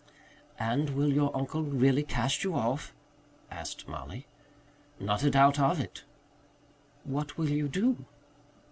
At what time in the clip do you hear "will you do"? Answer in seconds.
7.37-8.03